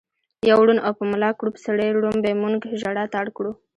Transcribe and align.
يو 0.49 0.57
ړوند 0.65 0.83
او 0.85 0.91
په 0.99 1.03
ملا 1.11 1.29
کړوپ 1.39 1.55
سړي 1.65 1.87
ړومبی 1.99 2.33
مونږ 2.41 2.57
ژړا 2.79 3.05
ته 3.11 3.15
اړ 3.21 3.27
کړو 3.37 3.51